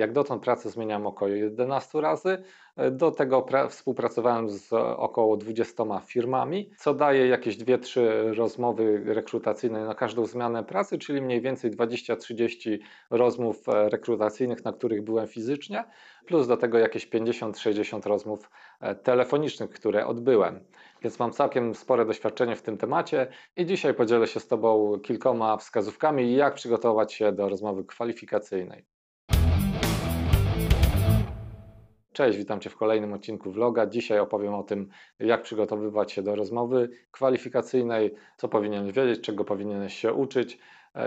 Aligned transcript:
Jak 0.00 0.12
dotąd 0.12 0.42
pracę 0.42 0.70
zmieniałem 0.70 1.06
około 1.06 1.30
11 1.30 2.00
razy. 2.00 2.42
Do 2.90 3.10
tego 3.10 3.46
współpracowałem 3.68 4.48
z 4.48 4.72
około 4.96 5.36
20 5.36 5.84
firmami, 6.06 6.70
co 6.78 6.94
daje 6.94 7.26
jakieś 7.26 7.56
2-3 7.56 8.00
rozmowy 8.34 9.02
rekrutacyjne 9.04 9.84
na 9.84 9.94
każdą 9.94 10.26
zmianę 10.26 10.64
pracy, 10.64 10.98
czyli 10.98 11.22
mniej 11.22 11.40
więcej 11.40 11.70
20-30 11.70 12.78
rozmów 13.10 13.68
e, 13.68 13.88
rekrutacyjnych, 13.88 14.64
na 14.64 14.72
których 14.72 15.02
byłem 15.02 15.26
fizycznie, 15.26 15.84
plus 16.26 16.46
do 16.46 16.56
tego 16.56 16.78
jakieś 16.78 17.08
50-60 17.08 18.08
rozmów 18.08 18.50
e, 18.80 18.94
telefonicznych, 18.94 19.70
które 19.70 20.06
odbyłem. 20.06 20.60
Więc 21.02 21.18
mam 21.18 21.32
całkiem 21.32 21.74
spore 21.74 22.04
doświadczenie 22.04 22.56
w 22.56 22.62
tym 22.62 22.78
temacie 22.78 23.26
i 23.56 23.66
dzisiaj 23.66 23.94
podzielę 23.94 24.26
się 24.26 24.40
z 24.40 24.46
Tobą 24.46 24.98
kilkoma 24.98 25.56
wskazówkami, 25.56 26.36
jak 26.36 26.54
przygotować 26.54 27.12
się 27.12 27.32
do 27.32 27.48
rozmowy 27.48 27.84
kwalifikacyjnej. 27.84 28.99
Cześć, 32.20 32.38
witam 32.38 32.60
Cię 32.60 32.70
w 32.70 32.76
kolejnym 32.76 33.12
odcinku 33.12 33.50
vloga. 33.50 33.86
Dzisiaj 33.86 34.18
opowiem 34.18 34.54
o 34.54 34.62
tym, 34.62 34.88
jak 35.20 35.42
przygotowywać 35.42 36.12
się 36.12 36.22
do 36.22 36.34
rozmowy 36.34 36.90
kwalifikacyjnej, 37.10 38.14
co 38.36 38.48
powinieneś 38.48 38.92
wiedzieć, 38.92 39.20
czego 39.20 39.44
powinieneś 39.44 39.94
się 39.94 40.12
uczyć 40.12 40.58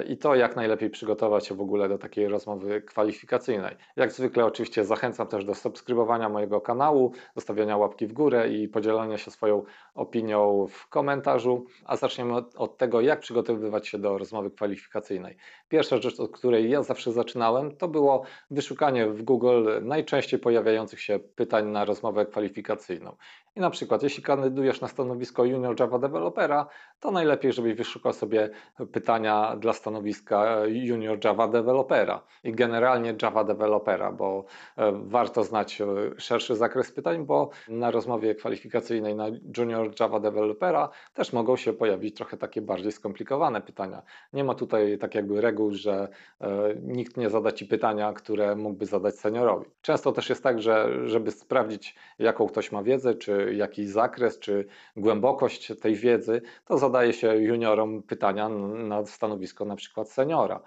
i 0.07 0.17
to, 0.17 0.35
jak 0.35 0.55
najlepiej 0.55 0.89
przygotować 0.89 1.47
się 1.47 1.55
w 1.55 1.61
ogóle 1.61 1.89
do 1.89 1.97
takiej 1.97 2.27
rozmowy 2.27 2.81
kwalifikacyjnej. 2.81 3.75
Jak 3.95 4.11
zwykle, 4.11 4.45
oczywiście, 4.45 4.85
zachęcam 4.85 5.27
też 5.27 5.45
do 5.45 5.55
subskrybowania 5.55 6.29
mojego 6.29 6.61
kanału, 6.61 7.11
zostawiania 7.35 7.77
łapki 7.77 8.07
w 8.07 8.13
górę 8.13 8.49
i 8.49 8.67
podzielenia 8.67 9.17
się 9.17 9.31
swoją 9.31 9.63
opinią 9.95 10.67
w 10.69 10.87
komentarzu. 10.87 11.65
A 11.85 11.97
zaczniemy 11.97 12.35
od, 12.35 12.55
od 12.55 12.77
tego, 12.77 13.01
jak 13.01 13.19
przygotowywać 13.19 13.87
się 13.87 13.97
do 13.97 14.17
rozmowy 14.17 14.51
kwalifikacyjnej. 14.51 15.37
Pierwsza 15.69 15.97
rzecz, 15.97 16.19
od 16.19 16.31
której 16.31 16.69
ja 16.69 16.83
zawsze 16.83 17.11
zaczynałem, 17.11 17.75
to 17.75 17.87
było 17.87 18.23
wyszukanie 18.51 19.07
w 19.07 19.23
Google 19.23 19.69
najczęściej 19.81 20.39
pojawiających 20.39 21.01
się 21.01 21.19
pytań 21.19 21.67
na 21.67 21.85
rozmowę 21.85 22.25
kwalifikacyjną. 22.25 23.15
I 23.55 23.59
na 23.59 23.69
przykład, 23.69 24.03
jeśli 24.03 24.23
kandydujesz 24.23 24.81
na 24.81 24.87
stanowisko 24.87 25.45
Junior 25.45 25.79
Java 25.79 25.99
Developera, 25.99 26.67
to 26.99 27.11
najlepiej, 27.11 27.53
żebyś 27.53 27.73
wyszukał 27.73 28.13
sobie 28.13 28.49
pytania 28.91 29.55
dla 29.59 29.73
stanowiska 29.73 30.65
Junior 30.65 31.25
Java 31.25 31.47
Developera 31.47 32.23
i 32.43 32.51
generalnie 32.51 33.15
Java 33.21 33.43
Developera, 33.43 34.11
bo 34.11 34.45
e, 34.77 34.91
warto 35.05 35.43
znać 35.43 35.81
e, 35.81 35.85
szerszy 36.17 36.55
zakres 36.55 36.91
pytań, 36.91 37.25
bo 37.25 37.49
na 37.67 37.91
rozmowie 37.91 38.35
kwalifikacyjnej 38.35 39.15
na 39.15 39.27
Junior 39.57 39.91
Java 39.99 40.19
Developera 40.19 40.89
też 41.13 41.33
mogą 41.33 41.55
się 41.55 41.73
pojawić 41.73 42.15
trochę 42.15 42.37
takie 42.37 42.61
bardziej 42.61 42.91
skomplikowane 42.91 43.61
pytania. 43.61 44.01
Nie 44.33 44.43
ma 44.43 44.55
tutaj 44.55 44.97
tak 44.97 45.15
jakby 45.15 45.41
reguł, 45.41 45.71
że 45.73 46.07
e, 46.41 46.75
nikt 46.81 47.17
nie 47.17 47.29
zada 47.29 47.51
Ci 47.51 47.65
pytania, 47.65 48.13
które 48.13 48.55
mógłby 48.55 48.85
zadać 48.85 49.15
seniorowi. 49.15 49.65
Często 49.81 50.11
też 50.11 50.29
jest 50.29 50.43
tak, 50.43 50.61
że 50.61 51.07
żeby 51.09 51.31
sprawdzić, 51.31 51.95
jaką 52.19 52.47
ktoś 52.47 52.71
ma 52.71 52.83
wiedzę, 52.83 53.13
czy 53.15 53.42
jakiś 53.51 53.87
zakres, 53.87 54.39
czy 54.39 54.65
głębokość 54.95 55.71
tej 55.81 55.95
wiedzy, 55.95 56.41
to 56.65 56.77
zadaje 56.77 57.13
się 57.13 57.35
juniorom 57.35 58.03
pytania 58.03 58.49
na 58.49 59.05
stanowisko 59.05 59.65
na 59.65 59.75
przykład 59.75 60.11
seniora 60.11 60.59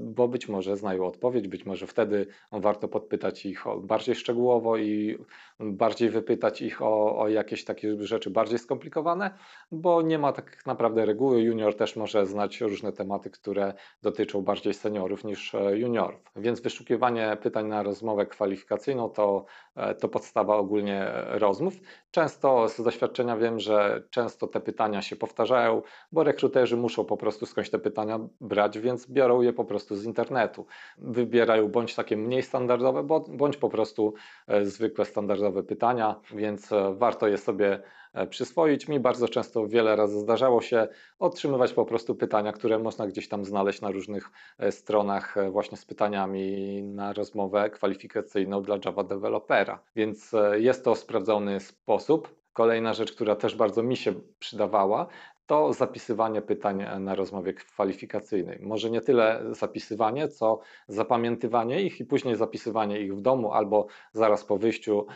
bo 0.00 0.28
być 0.28 0.48
może 0.48 0.76
znają 0.76 1.06
odpowiedź, 1.06 1.48
być 1.48 1.66
może 1.66 1.86
wtedy 1.86 2.26
warto 2.52 2.88
podpytać 2.88 3.46
ich 3.46 3.64
bardziej 3.82 4.14
szczegółowo 4.14 4.76
i 4.76 5.18
bardziej 5.60 6.10
wypytać 6.10 6.62
ich 6.62 6.82
o, 6.82 7.18
o 7.18 7.28
jakieś 7.28 7.64
takie 7.64 7.96
rzeczy 8.04 8.30
bardziej 8.30 8.58
skomplikowane, 8.58 9.30
bo 9.72 10.02
nie 10.02 10.18
ma 10.18 10.32
tak 10.32 10.66
naprawdę 10.66 11.06
reguły. 11.06 11.42
Junior 11.42 11.76
też 11.76 11.96
może 11.96 12.26
znać 12.26 12.60
różne 12.60 12.92
tematy, 12.92 13.30
które 13.30 13.74
dotyczą 14.02 14.42
bardziej 14.42 14.74
seniorów 14.74 15.24
niż 15.24 15.54
e, 15.54 15.78
juniorów. 15.78 16.20
Więc 16.36 16.60
wyszukiwanie 16.60 17.36
pytań 17.42 17.66
na 17.66 17.82
rozmowę 17.82 18.26
kwalifikacyjną 18.26 19.08
to, 19.08 19.44
e, 19.76 19.94
to 19.94 20.08
podstawa 20.08 20.56
ogólnie 20.56 21.12
rozmów. 21.14 21.74
Często 22.10 22.68
z 22.68 22.82
doświadczenia 22.82 23.36
wiem, 23.36 23.60
że 23.60 24.02
często 24.10 24.46
te 24.46 24.60
pytania 24.60 25.02
się 25.02 25.16
powtarzają, 25.16 25.82
bo 26.12 26.24
rekruterzy 26.24 26.76
muszą 26.76 27.04
po 27.04 27.16
prostu 27.16 27.46
skądś 27.46 27.70
te 27.70 27.78
pytania 27.78 28.20
brać, 28.40 28.78
więc 28.78 29.10
biorą 29.10 29.40
je 29.40 29.52
po 29.52 29.64
prostu 29.64 29.75
prostu 29.76 29.96
z 29.96 30.04
internetu. 30.04 30.66
Wybierają 30.98 31.68
bądź 31.68 31.94
takie 31.94 32.16
mniej 32.16 32.42
standardowe, 32.42 33.02
bądź 33.28 33.56
po 33.56 33.68
prostu 33.68 34.14
e, 34.46 34.64
zwykłe 34.64 35.04
standardowe 35.04 35.62
pytania, 35.62 36.20
więc 36.34 36.72
e, 36.72 36.94
warto 36.94 37.28
je 37.28 37.38
sobie 37.38 37.82
e, 38.14 38.26
przyswoić. 38.26 38.88
Mi 38.88 39.00
bardzo 39.00 39.28
często 39.28 39.66
wiele 39.68 39.96
razy 39.96 40.20
zdarzało 40.20 40.60
się 40.60 40.88
otrzymywać 41.18 41.72
po 41.72 41.84
prostu 41.84 42.14
pytania, 42.14 42.52
które 42.52 42.78
można 42.78 43.06
gdzieś 43.06 43.28
tam 43.28 43.44
znaleźć 43.44 43.80
na 43.80 43.90
różnych 43.90 44.30
stronach 44.70 45.34
właśnie 45.50 45.76
z 45.76 45.84
pytaniami 45.84 46.82
na 46.82 47.12
rozmowę 47.12 47.70
kwalifikacyjną 47.70 48.62
dla 48.62 48.78
Java 48.84 49.04
Developera. 49.04 49.82
Więc 49.96 50.32
jest 50.52 50.84
to 50.84 50.94
sprawdzony 50.94 51.60
sposób. 51.60 52.36
Kolejna 52.52 52.94
rzecz, 52.94 53.12
która 53.12 53.36
też 53.36 53.56
bardzo 53.56 53.82
mi 53.82 53.96
się 53.96 54.14
przydawała, 54.38 55.06
to 55.46 55.72
zapisywanie 55.72 56.42
pytań 56.42 56.84
na 57.00 57.14
rozmowie 57.14 57.54
kwalifikacyjnej. 57.54 58.58
Może 58.62 58.90
nie 58.90 59.00
tyle 59.00 59.42
zapisywanie, 59.50 60.28
co 60.28 60.60
zapamiętywanie 60.88 61.82
ich 61.82 62.00
i 62.00 62.04
później 62.04 62.36
zapisywanie 62.36 63.00
ich 63.00 63.16
w 63.16 63.20
domu 63.20 63.52
albo 63.52 63.86
zaraz 64.12 64.44
po 64.44 64.58
wyjściu 64.58 65.06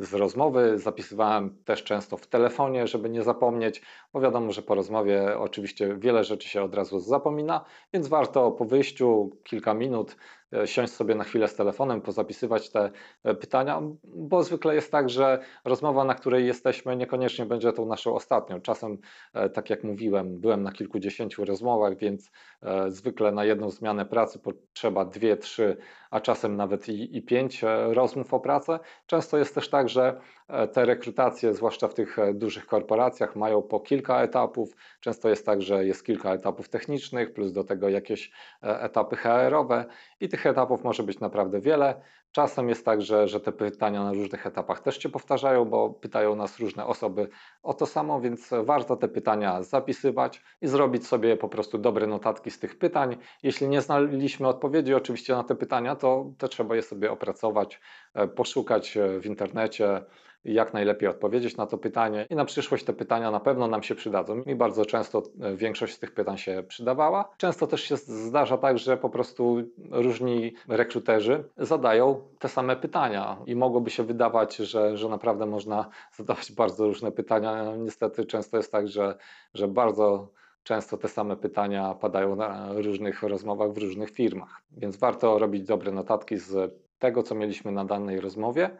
z 0.00 0.14
rozmowy. 0.14 0.78
Zapisywałem 0.78 1.56
też 1.64 1.84
często 1.84 2.16
w 2.16 2.26
telefonie, 2.26 2.86
żeby 2.86 3.10
nie 3.10 3.22
zapomnieć, 3.22 3.82
bo 4.12 4.20
wiadomo, 4.20 4.52
że 4.52 4.62
po 4.62 4.74
rozmowie 4.74 5.38
oczywiście 5.38 5.96
wiele 5.98 6.24
rzeczy 6.24 6.48
się 6.48 6.62
od 6.62 6.74
razu 6.74 6.98
zapomina, 6.98 7.64
więc 7.92 8.08
warto 8.08 8.50
po 8.50 8.64
wyjściu 8.64 9.30
kilka 9.44 9.74
minut 9.74 10.16
E, 10.45 10.45
siąść 10.64 10.92
sobie 10.92 11.14
na 11.14 11.24
chwilę 11.24 11.48
z 11.48 11.54
telefonem, 11.54 12.00
pozapisywać 12.00 12.70
te 12.70 12.90
e, 13.24 13.34
pytania, 13.34 13.82
bo 14.04 14.42
zwykle 14.42 14.74
jest 14.74 14.92
tak, 14.92 15.10
że 15.10 15.38
rozmowa, 15.64 16.04
na 16.04 16.14
której 16.14 16.46
jesteśmy, 16.46 16.96
niekoniecznie 16.96 17.46
będzie 17.46 17.72
tą 17.72 17.86
naszą 17.86 18.14
ostatnią. 18.14 18.60
Czasem, 18.60 18.98
e, 19.34 19.50
tak 19.50 19.70
jak 19.70 19.84
mówiłem, 19.84 20.40
byłem 20.40 20.62
na 20.62 20.72
kilkudziesięciu 20.72 21.44
rozmowach, 21.44 21.96
więc 21.96 22.30
zwykle 22.88 23.32
na 23.32 23.44
jedną 23.44 23.70
zmianę 23.70 24.06
pracy 24.06 24.38
potrzeba 24.38 25.04
dwie, 25.04 25.36
trzy, 25.36 25.76
a 26.10 26.20
czasem 26.20 26.56
nawet 26.56 26.88
i, 26.88 27.16
i 27.16 27.22
pięć 27.22 27.64
rozmów 27.88 28.34
o 28.34 28.40
pracę. 28.40 28.78
Często 29.06 29.38
jest 29.38 29.54
też 29.54 29.70
tak, 29.70 29.88
że 29.88 30.20
te 30.72 30.84
rekrutacje, 30.84 31.54
zwłaszcza 31.54 31.88
w 31.88 31.94
tych 31.94 32.16
dużych 32.34 32.66
korporacjach, 32.66 33.36
mają 33.36 33.62
po 33.62 33.80
kilka 33.80 34.22
etapów. 34.22 34.76
Często 35.00 35.28
jest 35.28 35.46
tak, 35.46 35.62
że 35.62 35.86
jest 35.86 36.06
kilka 36.06 36.34
etapów 36.34 36.68
technicznych, 36.68 37.32
plus 37.32 37.52
do 37.52 37.64
tego 37.64 37.88
jakieś 37.88 38.30
etapy 38.62 39.16
HR-owe 39.16 39.84
i 40.20 40.28
tych 40.28 40.46
etapów 40.46 40.84
może 40.84 41.02
być 41.02 41.20
naprawdę 41.20 41.60
wiele. 41.60 42.00
Czasem 42.36 42.68
jest 42.68 42.84
tak, 42.84 43.02
że, 43.02 43.28
że 43.28 43.40
te 43.40 43.52
pytania 43.52 44.04
na 44.04 44.12
różnych 44.12 44.46
etapach 44.46 44.80
też 44.80 45.02
się 45.02 45.08
powtarzają, 45.08 45.64
bo 45.64 45.90
pytają 45.90 46.36
nas 46.36 46.58
różne 46.58 46.86
osoby 46.86 47.28
o 47.62 47.74
to 47.74 47.86
samo, 47.86 48.20
więc 48.20 48.50
warto 48.64 48.96
te 48.96 49.08
pytania 49.08 49.62
zapisywać 49.62 50.42
i 50.60 50.68
zrobić 50.68 51.06
sobie 51.06 51.36
po 51.36 51.48
prostu 51.48 51.78
dobre 51.78 52.06
notatki 52.06 52.50
z 52.50 52.58
tych 52.58 52.78
pytań. 52.78 53.16
Jeśli 53.42 53.68
nie 53.68 53.80
znaliśmy 53.80 54.48
odpowiedzi 54.48 54.94
oczywiście 54.94 55.32
na 55.32 55.44
te 55.44 55.54
pytania, 55.54 55.96
to, 55.96 56.32
to 56.38 56.48
trzeba 56.48 56.76
je 56.76 56.82
sobie 56.82 57.12
opracować, 57.12 57.80
e, 58.14 58.28
poszukać 58.28 58.96
e, 58.96 59.20
w 59.20 59.26
internecie, 59.26 60.02
jak 60.52 60.74
najlepiej 60.74 61.08
odpowiedzieć 61.08 61.56
na 61.56 61.66
to 61.66 61.78
pytanie 61.78 62.26
i 62.30 62.34
na 62.34 62.44
przyszłość 62.44 62.84
te 62.84 62.92
pytania 62.92 63.30
na 63.30 63.40
pewno 63.40 63.66
nam 63.66 63.82
się 63.82 63.94
przydadzą. 63.94 64.42
Mi 64.46 64.54
bardzo 64.54 64.84
często 64.84 65.22
e, 65.40 65.56
większość 65.56 65.94
z 65.94 65.98
tych 65.98 66.14
pytań 66.14 66.38
się 66.38 66.62
przydawała. 66.68 67.28
Często 67.36 67.66
też 67.66 67.80
się 67.82 67.96
zdarza 67.96 68.58
tak, 68.58 68.78
że 68.78 68.96
po 68.96 69.10
prostu 69.10 69.62
różni 69.90 70.54
rekruterzy 70.68 71.44
zadają 71.56 72.20
te 72.38 72.48
same 72.48 72.76
pytania 72.76 73.36
i 73.46 73.56
mogłoby 73.56 73.90
się 73.90 74.02
wydawać, 74.02 74.56
że, 74.56 74.96
że 74.96 75.08
naprawdę 75.08 75.46
można 75.46 75.88
zadawać 76.18 76.52
bardzo 76.52 76.86
różne 76.86 77.12
pytania. 77.12 77.76
Niestety 77.76 78.26
często 78.26 78.56
jest 78.56 78.72
tak, 78.72 78.88
że, 78.88 79.18
że 79.54 79.68
bardzo 79.68 80.28
często 80.62 80.96
te 80.96 81.08
same 81.08 81.36
pytania 81.36 81.94
padają 81.94 82.36
na 82.36 82.72
różnych 82.72 83.22
rozmowach 83.22 83.72
w 83.72 83.78
różnych 83.78 84.10
firmach, 84.10 84.62
więc 84.72 84.96
warto 84.96 85.38
robić 85.38 85.62
dobre 85.62 85.92
notatki 85.92 86.36
z 86.36 86.74
tego, 86.98 87.22
co 87.22 87.34
mieliśmy 87.34 87.72
na 87.72 87.84
danej 87.84 88.20
rozmowie 88.20 88.70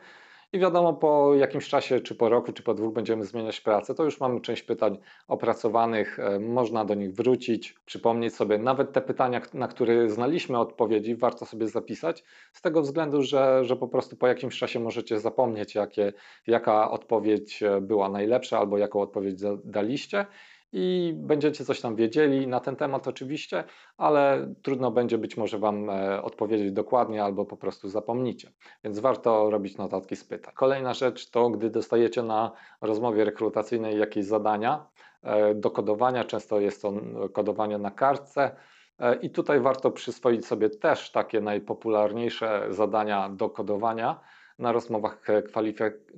i 0.52 0.58
wiadomo, 0.58 0.94
po 0.94 1.34
jakimś 1.34 1.68
czasie, 1.68 2.00
czy 2.00 2.14
po 2.14 2.28
roku, 2.28 2.52
czy 2.52 2.62
po 2.62 2.74
dwóch 2.74 2.94
będziemy 2.94 3.24
zmieniać 3.24 3.60
pracę, 3.60 3.94
to 3.94 4.04
już 4.04 4.20
mamy 4.20 4.40
część 4.40 4.62
pytań 4.62 4.98
opracowanych, 5.28 6.18
e, 6.18 6.38
można 6.38 6.84
do 6.84 6.94
nich 6.94 7.14
wrócić, 7.14 7.74
przypomnieć 7.86 8.34
sobie 8.34 8.58
nawet 8.58 8.92
te 8.92 9.00
pytania, 9.00 9.40
na 9.54 9.68
które 9.68 10.10
znaliśmy 10.10 10.58
odpowiedzi, 10.58 11.16
warto 11.16 11.46
sobie 11.46 11.68
zapisać, 11.68 12.24
z 12.52 12.62
tego 12.62 12.82
względu, 12.82 13.22
że, 13.22 13.64
że 13.64 13.76
po 13.76 13.88
prostu 13.88 14.16
po 14.16 14.26
jakimś 14.26 14.58
czasie 14.58 14.80
możecie 14.80 15.20
zapomnieć, 15.20 15.74
jakie, 15.74 16.12
jaka 16.46 16.90
odpowiedź 16.90 17.62
e, 17.62 17.80
była 17.80 18.08
najlepsza 18.08 18.58
albo 18.58 18.78
jaką 18.78 19.00
odpowiedź 19.00 19.40
daliście 19.64 20.26
i 20.78 21.12
będziecie 21.16 21.64
coś 21.64 21.80
tam 21.80 21.96
wiedzieli 21.96 22.46
na 22.46 22.60
ten 22.60 22.76
temat 22.76 23.08
oczywiście, 23.08 23.64
ale 23.96 24.54
trudno 24.62 24.90
będzie 24.90 25.18
być 25.18 25.36
może 25.36 25.58
Wam 25.58 25.90
e, 25.90 26.22
odpowiedzieć 26.22 26.72
dokładnie 26.72 27.24
albo 27.24 27.44
po 27.44 27.56
prostu 27.56 27.88
zapomnicie. 27.88 28.50
Więc 28.84 28.98
warto 28.98 29.50
robić 29.50 29.76
notatki 29.76 30.16
z 30.16 30.24
pytań. 30.24 30.52
Kolejna 30.56 30.94
rzecz 30.94 31.30
to, 31.30 31.50
gdy 31.50 31.70
dostajecie 31.70 32.22
na 32.22 32.52
rozmowie 32.80 33.24
rekrutacyjnej 33.24 33.98
jakieś 33.98 34.24
zadania 34.24 34.86
e, 35.22 35.54
do 35.54 35.70
kodowania, 35.70 36.24
często 36.24 36.60
jest 36.60 36.82
to 36.82 36.92
kodowanie 37.32 37.78
na 37.78 37.90
kartce, 37.90 38.56
E, 38.98 39.14
I 39.14 39.30
tutaj 39.30 39.60
warto 39.60 39.90
przyswoić 39.90 40.46
sobie 40.46 40.70
też 40.70 41.10
takie 41.12 41.40
najpopularniejsze 41.40 42.66
zadania 42.70 43.28
do 43.28 43.50
kodowania 43.50 44.20
na 44.58 44.72
rozmowach 44.72 45.22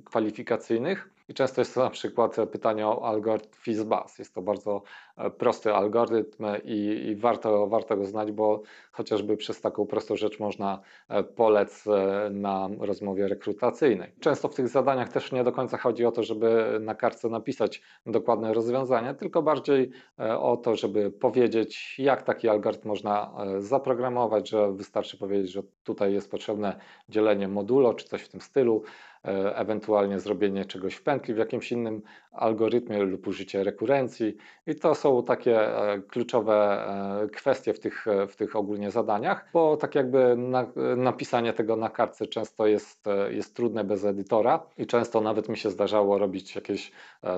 kwalifikacyjnych. 0.05 1.09
I 1.29 1.33
często 1.33 1.61
jest 1.61 1.73
to 1.73 1.83
na 1.83 1.89
przykład 1.89 2.35
pytanie 2.51 2.87
o 2.87 3.05
algorytm 3.05 3.61
FizzBuzz. 3.61 4.19
Jest 4.19 4.35
to 4.35 4.41
bardzo 4.41 4.81
e, 5.17 5.29
prosty 5.29 5.73
algorytm 5.73 6.45
i, 6.63 7.05
i, 7.07 7.15
warto, 7.15 7.67
warto 7.67 7.97
go 7.97 8.05
znać, 8.05 8.31
bo 8.31 8.61
chociażby 8.91 9.37
przez 9.37 9.61
taką 9.61 9.85
prostą 9.85 10.15
rzecz 10.15 10.39
można 10.39 10.79
e, 11.09 11.23
polec 11.23 11.87
e, 11.87 12.29
na 12.29 12.69
rozmowie 12.79 13.27
rekrutacyjnej. 13.27 14.11
Często 14.19 14.47
w 14.47 14.55
tych 14.55 14.67
zadaniach 14.67 15.09
też 15.09 15.31
nie 15.31 15.43
do 15.43 15.51
końca 15.51 15.77
chodzi 15.77 16.05
o 16.05 16.11
to, 16.11 16.23
żeby 16.23 16.77
na 16.81 16.95
kartce 16.95 17.29
napisać 17.29 17.81
dokładne 18.05 18.53
rozwiązanie, 18.53 19.13
tylko 19.13 19.41
bardziej 19.41 19.91
o 20.39 20.57
to, 20.57 20.75
żeby 20.75 21.11
powiedzieć, 21.11 21.95
jak 21.99 22.23
taki 22.23 22.49
algorytm 22.49 22.87
można 22.87 23.31
zaprogramować, 23.59 24.49
że 24.49 24.71
wystarczy 24.71 25.17
powiedzieć, 25.17 25.51
że 25.51 25.63
tutaj 25.83 26.13
jest 26.13 26.31
potrzebne 26.31 26.79
dzielenie 27.09 27.47
modulo 27.47 27.93
czy 27.93 28.05
coś 28.05 28.21
w 28.21 28.29
tym 28.29 28.41
stylu, 28.41 28.83
ewentualnie 29.55 30.19
zrobienie 30.19 30.65
czegoś 30.65 30.95
w 30.95 31.03
pętli 31.03 31.33
w 31.33 31.37
jakimś 31.37 31.71
innym 31.71 32.01
algorytmie 32.31 33.03
lub 33.03 33.27
użycie 33.27 33.63
rekurencji. 33.63 34.37
I 34.67 34.75
to 34.75 34.95
są 34.95 35.23
takie 35.23 35.77
e, 35.77 36.01
kluczowe 36.01 36.85
e, 37.23 37.29
kwestie 37.29 37.73
w 37.73 37.79
tych, 37.79 38.05
w 38.29 38.35
tych 38.35 38.55
ogólnie 38.55 38.91
zadaniach, 38.91 39.49
bo 39.53 39.77
tak 39.77 39.95
jakby 39.95 40.35
na, 40.37 40.67
napisanie 40.97 41.53
tego 41.53 41.75
na 41.75 41.89
kartce 41.89 42.27
często 42.27 42.67
jest, 42.67 43.05
jest 43.29 43.55
trudne 43.55 43.83
bez 43.83 44.05
edytora 44.05 44.65
i 44.77 44.85
często 44.85 45.21
nawet 45.21 45.49
mi 45.49 45.57
się 45.57 45.69
zdarzało 45.69 46.17
robić 46.17 46.55
jakieś 46.55 46.91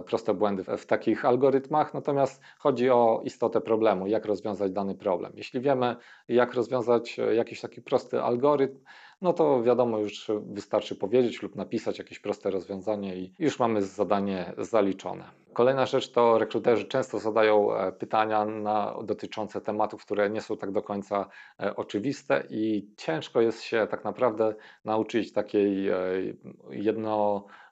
proste 0.05 0.33
błędy 0.33 0.63
w 0.77 0.85
takich 0.85 1.25
algorytmach, 1.25 1.93
natomiast 1.93 2.41
chodzi 2.59 2.89
o 2.89 3.21
istotę 3.23 3.61
problemu, 3.61 4.07
jak 4.07 4.25
rozwiązać 4.25 4.71
dany 4.71 4.95
problem. 4.95 5.31
Jeśli 5.35 5.61
wiemy, 5.61 5.95
jak 6.27 6.53
rozwiązać 6.53 7.17
jakiś 7.33 7.61
taki 7.61 7.81
prosty 7.81 8.21
algorytm, 8.21 8.77
no 9.21 9.33
to 9.33 9.63
wiadomo, 9.63 9.99
już 9.99 10.31
wystarczy 10.45 10.95
powiedzieć 10.95 11.41
lub 11.41 11.55
napisać 11.55 11.99
jakieś 11.99 12.19
proste 12.19 12.51
rozwiązanie 12.51 13.17
i 13.17 13.33
już 13.39 13.59
mamy 13.59 13.81
zadanie 13.81 14.53
zaliczone. 14.57 15.41
Kolejna 15.53 15.85
rzecz 15.85 16.11
to 16.11 16.37
rekruterzy 16.37 16.85
często 16.85 17.19
zadają 17.19 17.75
e, 17.75 17.91
pytania 17.91 18.45
na, 18.45 18.95
dotyczące 19.03 19.61
tematów, 19.61 20.05
które 20.05 20.29
nie 20.29 20.41
są 20.41 20.57
tak 20.57 20.71
do 20.71 20.81
końca 20.81 21.29
e, 21.59 21.75
oczywiste 21.75 22.43
i 22.49 22.89
ciężko 22.97 23.41
jest 23.41 23.61
się 23.61 23.87
tak 23.91 24.03
naprawdę 24.03 24.55
nauczyć 24.85 25.33
takiej 25.33 25.89
e, 25.89 25.97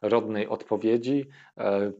jednorodnej 0.01 0.47
odpowiedzi, 0.47 1.29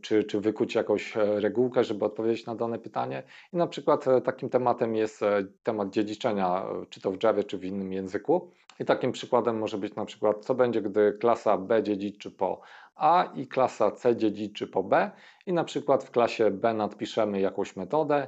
czy, 0.01 0.23
czy 0.23 0.41
wykuć 0.41 0.75
jakąś 0.75 1.15
regułkę, 1.15 1.83
żeby 1.83 2.05
odpowiedzieć 2.05 2.45
na 2.45 2.55
dane 2.55 2.79
pytanie. 2.79 3.23
I 3.53 3.57
na 3.57 3.67
przykład 3.67 4.05
takim 4.23 4.49
tematem 4.49 4.95
jest 4.95 5.21
temat 5.63 5.89
dziedziczenia, 5.89 6.65
czy 6.89 7.01
to 7.01 7.11
w 7.11 7.23
Java, 7.23 7.43
czy 7.43 7.57
w 7.57 7.65
innym 7.65 7.93
języku. 7.93 8.51
I 8.79 8.85
takim 8.85 9.11
przykładem 9.11 9.57
może 9.57 9.77
być 9.77 9.95
na 9.95 10.05
przykład, 10.05 10.45
co 10.45 10.55
będzie, 10.55 10.81
gdy 10.81 11.17
klasa 11.19 11.57
B 11.57 11.83
dziedziczy 11.83 12.31
po 12.31 12.61
A 12.95 13.23
i 13.35 13.47
klasa 13.47 13.91
C 13.91 14.15
dziedziczy 14.15 14.67
po 14.67 14.83
B 14.83 15.11
i 15.45 15.53
na 15.53 15.63
przykład 15.63 16.03
w 16.03 16.11
klasie 16.11 16.51
B 16.51 16.73
nadpiszemy 16.73 17.39
jakąś 17.39 17.75
metodę, 17.75 18.15
e, 18.15 18.27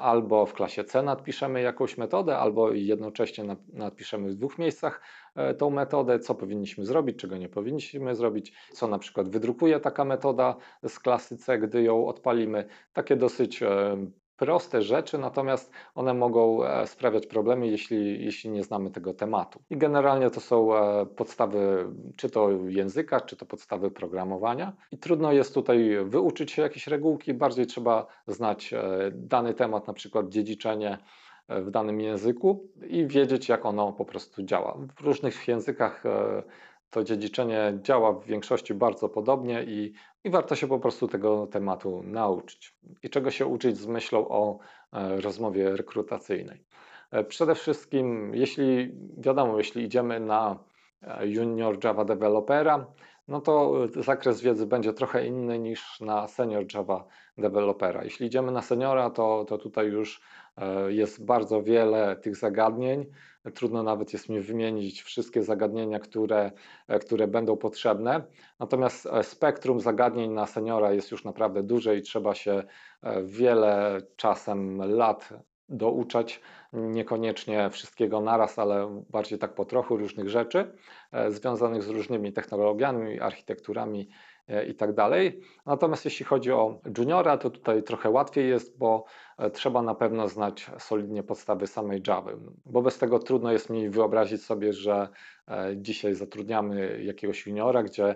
albo 0.00 0.46
w 0.46 0.54
klasie 0.54 0.84
C 0.84 1.02
nadpiszemy 1.02 1.62
jakąś 1.62 1.98
metodę, 1.98 2.38
albo 2.38 2.72
jednocześnie 2.72 3.44
nadpiszemy 3.72 4.30
w 4.30 4.34
dwóch 4.34 4.58
miejscach 4.58 5.02
e, 5.34 5.54
tą 5.54 5.70
metodę, 5.70 6.18
co 6.18 6.34
powinniśmy 6.34 6.86
zrobić, 6.86 7.18
czego 7.18 7.36
nie 7.36 7.48
powinniśmy 7.48 8.14
zrobić, 8.14 8.52
co 8.72 8.88
na 8.88 8.98
przykład 8.98 9.28
wydrukuje 9.28 9.80
taka 9.80 10.04
metoda 10.04 10.56
z 10.88 10.98
klasy 10.98 11.36
C, 11.36 11.58
gdy 11.58 11.82
ją 11.82 12.06
odpalimy. 12.06 12.68
Takie 12.92 13.16
dosyć 13.16 13.62
e, 13.62 13.96
proste 14.38 14.82
rzeczy, 14.82 15.18
natomiast 15.18 15.72
one 15.94 16.14
mogą 16.14 16.64
e, 16.64 16.86
sprawiać 16.86 17.26
problemy, 17.26 17.66
jeśli, 17.68 18.24
jeśli 18.24 18.50
nie 18.50 18.62
znamy 18.62 18.90
tego 18.90 19.14
tematu. 19.14 19.62
I 19.70 19.76
generalnie 19.76 20.30
to 20.30 20.40
są 20.40 20.76
e, 20.76 21.06
podstawy 21.06 21.86
czy 22.16 22.30
to 22.30 22.50
języka, 22.66 23.20
czy 23.20 23.36
to 23.36 23.46
podstawy 23.46 23.90
programowania. 23.90 24.72
I 24.92 24.98
trudno 24.98 25.32
jest 25.32 25.54
tutaj 25.54 25.96
wyuczyć 26.04 26.52
się 26.52 26.62
jakieś 26.62 26.86
regułki, 26.86 27.34
bardziej 27.34 27.66
trzeba 27.66 28.06
znać 28.26 28.72
e, 28.72 28.80
dany 29.12 29.54
temat, 29.54 29.86
na 29.86 29.92
przykład 29.92 30.28
dziedziczenie 30.28 30.98
w 31.48 31.70
danym 31.70 32.00
języku 32.00 32.68
i 32.88 33.06
wiedzieć, 33.06 33.48
jak 33.48 33.66
ono 33.66 33.92
po 33.92 34.04
prostu 34.04 34.42
działa. 34.42 34.78
W 34.96 35.00
różnych 35.00 35.48
językach 35.48 36.02
to 36.90 37.04
dziedziczenie 37.04 37.78
działa 37.82 38.12
w 38.12 38.24
większości 38.24 38.74
bardzo 38.74 39.08
podobnie 39.08 39.64
i, 39.64 39.92
i 40.28 40.30
warto 40.30 40.54
się 40.54 40.68
po 40.68 40.78
prostu 40.78 41.08
tego 41.08 41.46
tematu 41.46 42.02
nauczyć. 42.04 42.74
I 43.02 43.10
czego 43.10 43.30
się 43.30 43.46
uczyć 43.46 43.76
z 43.76 43.86
myślą 43.86 44.28
o 44.28 44.58
e, 44.92 45.20
rozmowie 45.20 45.76
rekrutacyjnej. 45.76 46.64
E, 47.10 47.24
przede 47.24 47.54
wszystkim, 47.54 48.34
jeśli 48.34 48.94
wiadomo, 49.18 49.58
jeśli 49.58 49.84
idziemy 49.84 50.20
na 50.20 50.58
e, 51.02 51.26
junior 51.26 51.84
Java 51.84 52.04
developera, 52.04 52.86
no 53.28 53.40
to 53.40 53.74
zakres 53.96 54.40
wiedzy 54.40 54.66
będzie 54.66 54.92
trochę 54.92 55.26
inny 55.26 55.58
niż 55.58 56.00
na 56.00 56.28
senior 56.28 56.64
Java 56.74 57.04
developera. 57.38 58.04
Jeśli 58.04 58.26
idziemy 58.26 58.52
na 58.52 58.62
seniora, 58.62 59.10
to, 59.10 59.44
to 59.48 59.58
tutaj 59.58 59.86
już 59.86 60.20
jest 60.88 61.24
bardzo 61.24 61.62
wiele 61.62 62.16
tych 62.16 62.36
zagadnień, 62.36 63.06
Trudno 63.54 63.82
nawet 63.82 64.12
jest 64.12 64.28
mi 64.28 64.40
wymienić 64.40 65.02
wszystkie 65.02 65.42
zagadnienia, 65.42 65.98
które, 65.98 66.52
e, 66.88 66.98
które 66.98 67.28
będą 67.28 67.56
potrzebne. 67.56 68.24
Natomiast 68.58 69.06
e, 69.06 69.22
spektrum 69.22 69.80
zagadnień 69.80 70.30
na 70.32 70.46
seniora 70.46 70.92
jest 70.92 71.10
już 71.10 71.24
naprawdę 71.24 71.62
duże 71.62 71.96
i 71.96 72.02
trzeba 72.02 72.34
się 72.34 72.62
e, 73.02 73.22
wiele 73.22 74.00
czasem 74.16 74.78
lat 74.78 75.28
douczać, 75.68 76.40
niekoniecznie 76.72 77.70
wszystkiego 77.70 78.20
naraz, 78.20 78.58
ale 78.58 79.02
bardziej 79.10 79.38
tak 79.38 79.54
po 79.54 79.64
trochu 79.64 79.96
różnych 79.96 80.28
rzeczy 80.28 80.72
związanych 81.28 81.82
z 81.82 81.88
różnymi 81.88 82.32
technologiami, 82.32 83.20
architekturami 83.20 84.08
E, 84.48 84.66
i 84.66 84.74
tak 84.74 84.92
dalej. 84.92 85.40
Natomiast 85.66 86.04
jeśli 86.04 86.26
chodzi 86.26 86.52
o 86.52 86.80
juniora, 86.98 87.38
to 87.38 87.50
tutaj 87.50 87.82
trochę 87.82 88.10
łatwiej 88.10 88.48
jest, 88.48 88.78
bo 88.78 89.04
e, 89.38 89.50
trzeba 89.50 89.82
na 89.82 89.94
pewno 89.94 90.28
znać 90.28 90.70
solidnie 90.78 91.22
podstawy 91.22 91.66
samej 91.66 92.02
Java, 92.06 92.32
bo 92.66 92.82
bez 92.82 92.98
tego 92.98 93.18
trudno 93.18 93.52
jest 93.52 93.70
mi 93.70 93.90
wyobrazić 93.90 94.44
sobie, 94.44 94.72
że 94.72 95.08
e, 95.48 95.76
dzisiaj 95.76 96.14
zatrudniamy 96.14 97.02
jakiegoś 97.04 97.46
juniora, 97.46 97.82
gdzie 97.82 98.14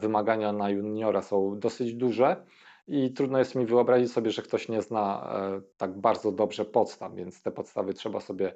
wymagania 0.00 0.52
na 0.52 0.70
juniora 0.70 1.22
są 1.22 1.58
dosyć 1.58 1.94
duże 1.94 2.44
i 2.86 3.12
trudno 3.12 3.38
jest 3.38 3.54
mi 3.54 3.66
wyobrazić 3.66 4.12
sobie, 4.12 4.30
że 4.30 4.42
ktoś 4.42 4.68
nie 4.68 4.82
zna 4.82 5.32
tak 5.76 6.00
bardzo 6.00 6.32
dobrze 6.32 6.64
podstaw, 6.64 7.14
więc 7.14 7.42
te 7.42 7.50
podstawy 7.50 7.94
trzeba 7.94 8.20
sobie 8.20 8.54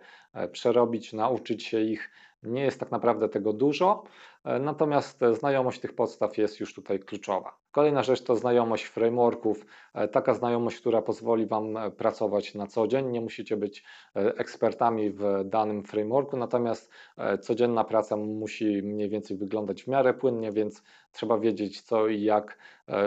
przerobić, 0.53 1.13
nauczyć 1.13 1.65
się 1.65 1.81
ich. 1.81 2.11
Nie 2.43 2.63
jest 2.63 2.81
tak 2.81 2.91
naprawdę 2.91 3.29
tego 3.29 3.53
dużo, 3.53 4.05
E, 4.45 4.59
natomiast 4.59 5.23
e, 5.23 5.35
znajomość 5.35 5.81
tych 5.81 5.95
podstaw 5.95 6.39
jest 6.39 6.61
już 6.61 6.75
tutaj 6.75 7.01
kluczowa. 7.01 7.59
Kolejna 7.73 8.03
rzecz 8.03 8.23
to 8.23 8.37
znajomość 8.37 8.85
frameworków, 8.85 9.67
e, 9.95 10.09
taka 10.09 10.35
znajomość, 10.35 10.81
która 10.81 11.03
pozwoli 11.03 11.47
Wam 11.47 11.79
pracować 11.97 12.55
na 12.55 12.67
co 12.67 12.87
dzień. 12.87 13.07
Nie 13.11 13.21
musicie 13.21 13.57
być 13.57 13.85
ekspertami 14.15 15.11
w 15.11 15.23
danym 15.45 15.85
frameworku, 15.85 16.37
natomiast 16.37 16.91
codzienna 17.41 17.85
praca 17.85 18.17
musi 18.17 18.83
mniej 18.83 19.09
więcej 19.09 19.37
wyglądać 19.37 19.83
w 19.83 19.87
miarę 19.87 20.15
płynnie, 20.15 20.53
więc 20.53 20.83
trzeba 21.13 21.39
wiedzieć 21.39 21.81
co 21.81 22.09
i 22.09 22.23
jak 22.23 22.59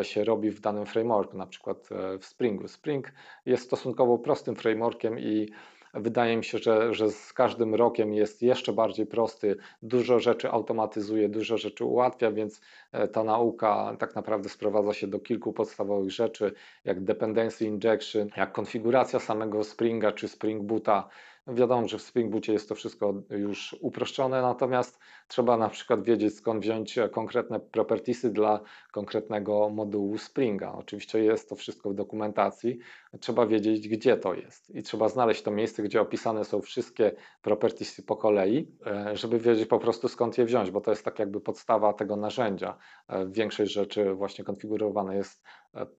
się 0.02 0.24
robi 0.24 0.52
w 0.52 0.62
danym 0.62 0.86
frameworku, 0.86 1.38
na 1.38 1.48
przykład 1.48 1.90
w 2.20 2.26
Springu. 2.26 2.68
Spring 2.68 3.12
jest 3.46 3.64
stosunkowo 3.64 4.18
prostym 4.18 4.56
frameworkiem 4.56 5.20
i 5.20 5.50
Wydaje 5.94 6.38
mi 6.38 6.44
się, 6.44 6.58
że, 6.58 6.94
że 6.94 7.12
z 7.12 7.34
każdym 7.34 7.76
rokiem 7.76 8.14
jest 8.14 8.42
jeszcze 8.42 8.74
bardziej 8.74 9.06
prosty, 9.06 9.58
dużo 9.82 10.20
rzeczy 10.20 10.52
automatyzuje, 10.52 11.30
dużo 11.30 11.58
rzeczy 11.58 11.86
ułatwia, 11.86 12.32
więc 12.32 12.62
e, 12.92 13.08
ta 13.08 13.24
nauka 13.24 13.96
tak 14.00 14.16
naprawdę 14.16 14.50
sprowadza 14.50 14.94
się 14.94 15.08
do 15.08 15.20
kilku 15.20 15.54
podstawowych 15.54 16.12
rzeczy, 16.12 16.54
jak 16.86 17.04
dependency 17.04 17.66
injection, 17.66 18.30
jak 18.38 18.52
konfiguracja 18.52 19.20
samego 19.20 19.64
Springa 19.64 20.12
czy 20.12 20.28
Spring 20.28 20.64
Boota, 20.64 21.10
Wiadomo, 21.48 21.88
że 21.88 21.98
w 21.98 22.02
Spring 22.02 22.32
Bootie 22.32 22.54
jest 22.54 22.70
to 22.70 22.76
wszystko 22.76 23.14
już 23.30 23.76
uproszczone, 23.82 24.42
natomiast 24.42 25.00
trzeba 25.28 25.58
na 25.58 25.70
przykład 25.70 26.04
wiedzieć 26.04 26.36
skąd 26.36 26.62
wziąć 26.64 27.00
konkretne 27.12 27.60
propertiesy 27.60 28.30
dla 28.30 28.60
konkretnego 28.92 29.70
modułu 29.70 30.18
Springa. 30.18 30.74
Oczywiście 30.74 31.24
jest 31.24 31.50
to 31.50 31.56
wszystko 31.56 31.90
w 31.90 31.94
dokumentacji, 31.94 32.80
trzeba 33.20 33.48
wiedzieć 33.48 33.88
gdzie 33.88 34.18
to 34.18 34.34
jest 34.34 34.76
i 34.76 34.84
trzeba 34.84 35.10
znaleźć 35.10 35.42
to 35.42 35.52
miejsce, 35.52 35.84
gdzie 35.84 36.02
opisane 36.02 36.46
są 36.46 36.62
wszystkie 36.62 37.12
propertiesy 37.42 38.04
po 38.04 38.16
kolei, 38.16 38.78
e, 38.86 39.18
żeby 39.18 39.40
wiedzieć 39.40 39.66
po 39.66 39.80
prostu 39.80 40.08
skąd 40.08 40.38
je 40.38 40.46
wziąć, 40.46 40.72
bo 40.72 40.82
to 40.82 40.92
jest 40.92 41.06
tak 41.06 41.20
jakby 41.20 41.42
podstawa 41.42 41.94
tego 41.94 42.16
narzędzia. 42.16 42.78
E, 43.08 43.28
większość 43.28 43.72
rzeczy 43.72 44.14
właśnie 44.14 44.44
konfigurowane 44.44 45.16
jest 45.16 45.44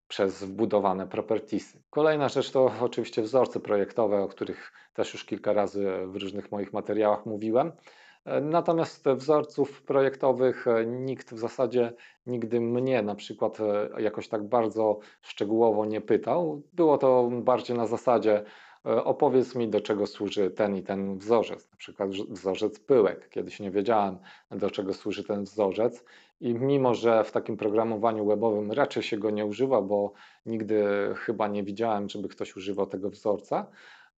przez 0.08 0.44
wbudowane 0.44 1.06
propertiesy. 1.06 1.82
Kolejna 1.90 2.28
rzecz 2.28 2.50
to 2.50 2.72
oczywiście 2.80 3.22
wzorce 3.22 3.60
projektowe, 3.60 4.22
o 4.22 4.28
których 4.28 4.72
też 4.94 5.12
już 5.12 5.24
kilka 5.24 5.52
razy 5.52 5.90
w 6.06 6.16
różnych 6.16 6.52
moich 6.52 6.72
materiałach 6.72 7.26
mówiłem. 7.26 7.72
Natomiast 8.42 9.08
wzorców 9.08 9.82
projektowych 9.82 10.66
e, 10.66 10.86
nikt 10.86 11.34
w 11.34 11.38
zasadzie 11.38 11.92
nigdy 12.26 12.60
mnie 12.60 13.02
na 13.02 13.14
przykład 13.14 13.58
e, 13.60 14.02
jakoś 14.02 14.28
tak 14.28 14.48
bardzo 14.48 14.98
szczegółowo 15.22 15.84
nie 15.84 16.00
pytał. 16.00 16.62
Było 16.72 16.98
to 16.98 17.30
bardziej 17.32 17.76
na 17.76 17.86
zasadzie 17.86 18.44
opowiedz 18.84 19.54
mi, 19.54 19.68
do 19.68 19.80
czego 19.80 20.06
służy 20.06 20.50
ten 20.50 20.76
i 20.76 20.82
ten 20.82 21.18
wzorzec, 21.18 21.70
na 21.70 21.76
przykład 21.76 22.10
wzorzec 22.10 22.80
pyłek. 22.80 23.28
Kiedyś 23.28 23.60
nie 23.60 23.70
wiedziałem, 23.70 24.18
do 24.50 24.70
czego 24.70 24.94
służy 24.94 25.24
ten 25.24 25.44
wzorzec 25.44 26.04
i 26.40 26.54
mimo, 26.54 26.94
że 26.94 27.24
w 27.24 27.32
takim 27.32 27.56
programowaniu 27.56 28.26
webowym 28.26 28.72
raczej 28.72 29.02
się 29.02 29.18
go 29.18 29.30
nie 29.30 29.46
używa, 29.46 29.82
bo 29.82 30.12
nigdy 30.46 30.84
chyba 31.16 31.48
nie 31.48 31.62
widziałem, 31.62 32.08
żeby 32.08 32.28
ktoś 32.28 32.56
używał 32.56 32.86
tego 32.86 33.10
wzorca, 33.10 33.66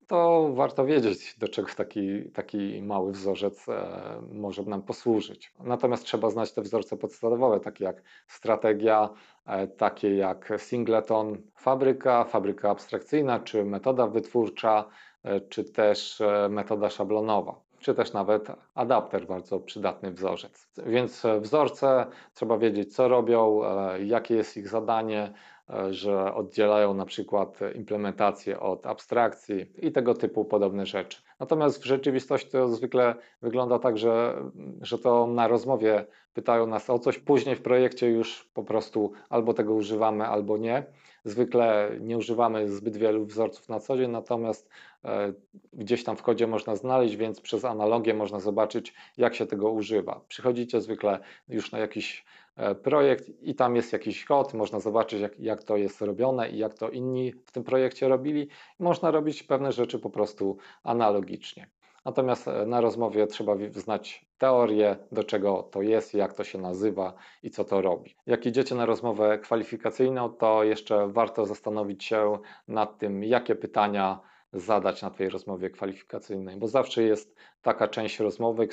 to 0.06 0.50
warto 0.54 0.84
wiedzieć, 0.84 1.38
do 1.38 1.48
czego 1.48 1.68
taki, 1.76 2.30
taki 2.30 2.82
mały 2.82 3.12
wzorzec 3.12 3.68
e, 3.68 4.22
może 4.32 4.62
nam 4.62 4.82
posłużyć. 4.82 5.52
Natomiast 5.60 6.04
trzeba 6.04 6.30
znać 6.30 6.52
te 6.52 6.62
wzorce 6.62 6.96
podstawowe, 6.96 7.60
takie 7.60 7.84
jak 7.84 8.02
strategia, 8.26 9.10
e, 9.46 9.66
takie 9.66 10.16
jak 10.16 10.52
singleton, 10.56 11.42
fabryka, 11.56 12.24
fabryka 12.24 12.70
abstrakcyjna, 12.70 13.40
czy 13.40 13.64
metoda 13.64 14.06
wytwórcza, 14.06 14.88
e, 15.22 15.40
czy 15.40 15.64
też 15.64 16.22
metoda 16.48 16.90
szablonowa 16.90 17.63
czy 17.84 17.94
też 17.94 18.12
nawet 18.12 18.48
adapter, 18.74 19.26
bardzo 19.26 19.60
przydatny 19.60 20.12
wzorzec. 20.12 20.68
Więc 20.86 21.22
wzorce 21.40 22.06
trzeba 22.34 22.58
wiedzieć, 22.58 22.94
co 22.94 23.08
robią, 23.08 23.60
jakie 23.98 24.34
jest 24.34 24.56
ich 24.56 24.68
zadanie, 24.68 25.32
E, 25.70 25.94
że 25.94 26.34
oddzielają 26.34 26.94
na 26.94 27.06
przykład 27.06 27.58
implementację 27.74 28.60
od 28.60 28.86
abstrakcji 28.86 29.66
i 29.76 29.92
tego 29.92 30.14
typu 30.14 30.44
podobne 30.44 30.86
rzeczy. 30.86 31.22
Natomiast 31.40 31.82
w 31.82 31.84
rzeczywistości 31.84 32.50
to 32.50 32.68
zwykle 32.68 33.14
wygląda 33.42 33.78
tak, 33.78 33.98
że, 33.98 34.42
że 34.80 34.98
to 34.98 35.26
na 35.26 35.48
rozmowie 35.48 36.06
pytają 36.34 36.66
nas 36.66 36.90
o 36.90 36.98
coś, 36.98 37.18
później 37.18 37.56
w 37.56 37.62
projekcie 37.62 38.10
już 38.10 38.50
po 38.54 38.64
prostu 38.64 39.12
albo 39.30 39.54
tego 39.54 39.74
używamy, 39.74 40.26
albo 40.26 40.58
nie. 40.58 40.86
Zwykle 41.24 41.90
nie 42.00 42.18
używamy 42.18 42.68
zbyt 42.68 42.96
wielu 42.96 43.26
wzorców 43.26 43.68
na 43.68 43.80
co 43.80 43.96
dzień, 43.96 44.10
natomiast 44.10 44.68
e, 45.04 45.32
gdzieś 45.72 46.04
tam 46.04 46.16
w 46.16 46.22
kodzie 46.22 46.46
można 46.46 46.76
znaleźć, 46.76 47.16
więc 47.16 47.40
przez 47.40 47.64
analogię 47.64 48.14
można 48.14 48.40
zobaczyć, 48.40 48.94
jak 49.16 49.34
się 49.34 49.46
tego 49.46 49.70
używa. 49.70 50.20
Przychodzicie 50.28 50.80
zwykle 50.80 51.18
już 51.48 51.72
na 51.72 51.78
jakiś 51.78 52.24
E, 52.56 52.74
projekt 52.74 53.42
i 53.42 53.54
tam 53.54 53.76
jest 53.76 53.92
jakiś 53.92 54.24
kod, 54.24 54.54
można 54.54 54.80
zobaczyć 54.80 55.20
jak, 55.20 55.40
jak 55.40 55.62
to 55.62 55.76
jest 55.76 56.02
robione 56.02 56.50
i 56.50 56.58
jak 56.58 56.74
to 56.74 56.90
inni 56.90 57.32
w 57.32 57.52
tym 57.52 57.64
projekcie 57.64 58.08
robili. 58.08 58.48
Można 58.78 59.10
robić 59.10 59.42
pewne 59.42 59.72
rzeczy 59.72 59.98
po 59.98 60.10
prostu 60.10 60.56
analogicznie. 60.82 61.66
Natomiast 62.04 62.48
e, 62.48 62.66
na 62.66 62.80
rozmowie 62.80 63.26
trzeba 63.26 63.56
znać 63.70 64.26
teorię, 64.38 64.96
do 65.12 65.24
czego 65.24 65.62
to 65.62 65.82
jest, 65.82 66.14
jak 66.14 66.32
to 66.32 66.44
się 66.44 66.58
nazywa 66.58 67.14
i 67.42 67.50
co 67.50 67.64
to 67.64 67.80
robi. 67.80 68.16
Jak 68.26 68.46
idziecie 68.46 68.74
na 68.74 68.86
rozmowę 68.86 69.38
kwalifikacyjną, 69.38 70.28
to 70.28 70.64
jeszcze 70.64 71.08
warto 71.08 71.46
zastanowić 71.46 72.04
się 72.04 72.38
nad 72.68 72.98
tym, 72.98 73.24
jakie 73.24 73.54
pytania 73.54 74.20
zadać 74.52 75.02
na 75.02 75.10
tej 75.10 75.28
rozmowie 75.28 75.70
kwalifikacyjnej, 75.70 76.56
bo 76.56 76.68
zawsze 76.68 77.02
jest 77.02 77.36
taka 77.62 77.88
część 77.88 78.18
rozmowy, 78.18 78.68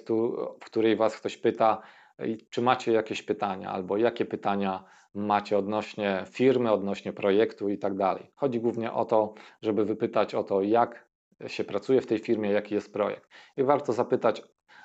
w 0.61 0.65
której 0.65 0.95
was 0.95 1.17
ktoś 1.17 1.38
pyta, 1.38 1.81
czy 2.50 2.61
macie 2.61 2.91
jakieś 2.91 3.23
pytania, 3.23 3.71
albo 3.71 3.97
jakie 3.97 4.25
pytania 4.25 4.83
macie 5.13 5.57
odnośnie 5.57 6.23
firmy, 6.27 6.71
odnośnie 6.71 7.13
projektu 7.13 7.69
i 7.69 7.77
tak 7.77 7.95
dalej. 7.95 8.31
Chodzi 8.35 8.59
głównie 8.59 8.93
o 8.93 9.05
to, 9.05 9.33
żeby 9.61 9.85
wypytać 9.85 10.35
o 10.35 10.43
to, 10.43 10.61
jak 10.61 11.11
się 11.48 11.63
pracuje 11.63 12.01
w 12.01 12.07
tej 12.07 12.19
firmie, 12.19 12.51
jaki 12.51 12.75
jest 12.75 12.93
projekt. 12.93 13.29
I 13.57 13.63
warto 13.63 13.93
zapytać 13.93 14.41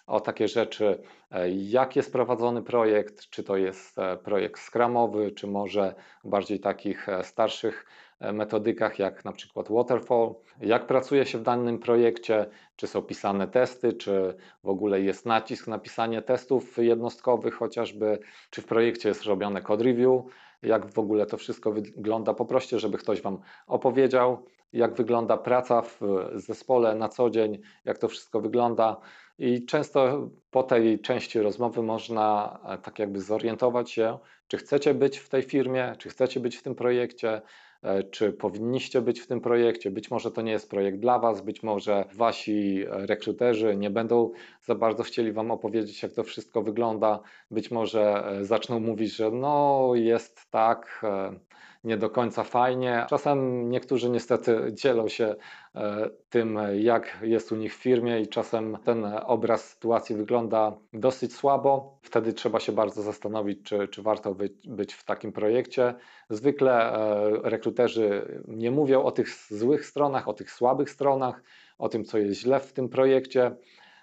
o 0.07 0.21
takie 0.21 0.49
rzeczy, 0.49 1.03
e, 1.31 1.51
jak 1.51 1.97
jest 1.97 2.13
prowadzony 2.13 2.63
projekt, 2.63 3.31
czy 3.31 3.45
to 3.45 3.57
jest 3.57 3.99
e, 3.99 4.17
projekt 4.17 4.61
skramowy, 4.61 5.31
czy 5.31 5.47
może 5.47 5.95
bardziej 6.25 6.61
takich 6.61 7.09
e, 7.09 7.25
starszych 7.25 7.87
metodykach, 8.33 8.99
jak 8.99 9.25
na 9.25 9.33
przykład 9.33 9.69
Waterfall, 9.71 10.35
jak 10.61 10.87
pracuje 10.87 11.27
się 11.27 11.39
w 11.39 11.43
danym 11.43 11.79
projekcie, 11.79 12.47
czy 12.77 12.87
są 12.87 13.03
pisane 13.03 13.49
testy, 13.49 13.93
czy 13.93 14.35
w 14.65 14.69
ogóle 14.69 15.01
jest 15.01 15.27
nacisk 15.27 15.67
na 15.67 15.79
pisanie 15.79 16.23
testów 16.23 16.79
jednostkowych 16.79 17.55
chociażby, 17.55 18.19
czy 18.51 18.63
w 18.63 18.67
projekcie 18.67 19.09
jest 19.09 19.25
robione 19.25 19.63
code 19.63 19.85
review, 19.85 20.23
jak 20.63 20.93
w 20.93 20.99
ogóle 20.99 21.27
to 21.27 21.37
wszystko 21.37 21.73
wygląda. 21.73 22.35
Poproście, 22.35 22.79
żeby 22.79 22.99
ktoś 22.99 23.23
Wam 23.23 23.39
opowiedział, 23.67 24.47
jak 24.73 24.95
wygląda 24.95 25.37
praca 25.37 25.83
w 25.83 26.01
zespole 26.35 26.95
na 26.95 27.09
co 27.09 27.31
dzień, 27.31 27.59
jak 27.85 27.99
to 27.99 28.09
wszystko 28.09 28.41
wygląda. 28.41 28.97
I 29.39 29.67
często 29.67 30.31
po 30.51 30.63
tej 30.63 31.01
części 31.01 31.41
rozmowy 31.41 31.83
można 31.83 32.59
e, 32.65 32.79
tak 32.79 32.99
jakby 32.99 33.21
zorientować 33.21 33.91
się, 33.91 34.19
czy 34.49 34.57
chcecie 34.57 34.95
być 34.95 35.19
w 35.19 35.29
tej 35.29 35.43
firmie, 35.43 35.93
czy 35.99 36.09
chcecie 36.09 36.41
być 36.41 36.57
w 36.57 36.63
tym 36.63 36.75
projekcie, 36.75 37.43
E, 37.87 38.03
czy 38.03 38.33
powinniście 38.33 39.01
być 39.01 39.21
w 39.21 39.27
tym 39.27 39.41
projekcie. 39.41 39.91
Być 39.91 40.11
może 40.11 40.31
to 40.31 40.43
nie 40.43 40.53
jest 40.53 40.71
projekt 40.71 40.99
dla 40.99 41.19
Was, 41.19 41.41
być 41.41 41.63
może 41.63 42.05
Wasi 42.15 42.85
rekruterzy 42.89 43.77
nie 43.77 43.91
będą 43.91 44.31
za 44.63 44.75
bardzo 44.75 45.03
chcieli 45.03 45.33
Wam 45.33 45.51
opowiedzieć, 45.51 46.03
jak 46.03 46.13
to 46.13 46.25
wszystko 46.25 46.63
wygląda. 46.63 47.21
Być 47.51 47.71
może 47.71 48.25
e, 48.27 48.45
zaczną 48.45 48.81
mówić, 48.81 49.17
że 49.17 49.31
no 49.31 49.91
jest 49.95 50.51
tak, 50.51 51.01
e, 51.05 51.33
nie 51.87 51.97
do 51.97 52.11
końca 52.11 52.45
fajnie. 52.45 53.07
Czasem 53.09 53.71
niektórzy 53.71 54.11
niestety 54.11 54.73
dzielą 54.73 55.09
się 55.09 55.35
e, 55.75 56.11
tym, 56.31 56.59
jak 56.79 57.19
jest 57.23 57.53
u 57.53 57.57
nich 57.57 57.75
w 57.75 57.83
firmie, 57.83 58.21
i 58.21 58.29
czasem 58.29 58.79
ten 58.85 59.05
obraz 59.25 59.71
sytuacji 59.71 60.17
wygląda 60.17 60.77
dosyć 60.93 61.35
słabo. 61.35 61.99
Wtedy 62.03 62.33
trzeba 62.33 62.61
się 62.61 62.73
bardzo 62.73 63.03
zastanowić, 63.03 63.63
czy, 63.63 63.89
czy 63.89 64.03
warto 64.03 64.35
być, 64.65 64.95
w 64.95 65.05
takim 65.05 65.33
projekcie. 65.33 65.95
Zwykle 66.31 66.93
e, 66.93 67.31
rekruterzy 67.43 68.43
nie 68.49 68.71
mówią 68.71 69.03
o 69.03 69.11
tych 69.11 69.29
złych 69.51 69.87
stronach, 69.87 70.29
o 70.29 70.33
tych 70.33 70.51
słabych 70.51 70.91
stronach, 70.91 71.43
o 71.79 71.89
tym, 71.89 72.05
co 72.05 72.19
jest 72.19 72.41
źle 72.41 72.61
w 72.61 72.73
tym 72.73 72.89
projekcie. 72.89 73.57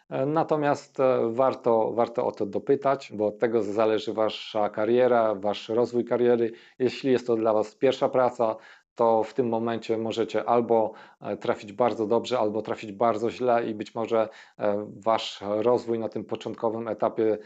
Natomiast 0.09 0.99
e, 0.99 1.29
warto, 1.29 1.91
warto 1.93 2.25
o 2.25 2.31
to 2.31 2.45
dopytać, 2.45 3.11
bo 3.15 3.27
od 3.27 3.39
tego 3.39 3.63
zależy 3.63 4.13
Wasza 4.13 4.69
kariera, 4.69 5.35
Wasz 5.35 5.69
rozwój 5.69 6.05
kariery. 6.05 6.51
Jeśli 6.79 7.11
jest 7.11 7.27
to 7.27 7.35
dla 7.35 7.53
Was 7.53 7.75
pierwsza 7.75 8.09
praca, 8.09 8.55
to 8.95 9.23
w 9.23 9.33
tym 9.33 9.49
momencie 9.49 9.97
możecie 9.97 10.45
albo 10.45 10.93
e, 11.21 11.37
trafić 11.37 11.73
bardzo 11.73 12.07
dobrze, 12.07 12.39
albo 12.39 12.61
trafić 12.61 12.91
bardzo 12.91 13.29
źle 13.29 13.65
i 13.65 13.75
być 13.75 13.95
może 13.95 14.29
e, 14.59 14.87
wasz 14.97 15.39
rozwój 15.41 15.99
na 15.99 16.09
tym 16.09 16.25
początkowym 16.25 16.87
etapie 16.87 17.37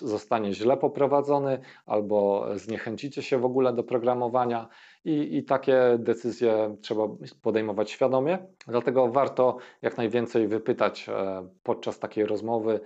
zostanie 0.00 0.52
źle 0.52 0.76
poprowadzony, 0.76 1.58
albo 1.86 2.46
zniechęcicie 2.54 3.22
się 3.22 3.38
w 3.38 3.44
ogóle 3.44 3.72
do 3.72 3.84
programowania 3.84 4.68
i, 5.08 5.36
i 5.36 5.44
takie 5.44 5.96
decyzje 5.98 6.76
trzeba 6.80 7.02
podejmować 7.42 7.90
świadomie. 7.90 8.38
Dlatego 8.66 9.08
warto 9.08 9.56
jak 9.82 9.96
najwięcej 9.96 10.48
wypytać 10.48 11.08
e, 11.08 11.48
podczas 11.62 11.98
takiej 11.98 12.26
rozmowy, 12.26 12.80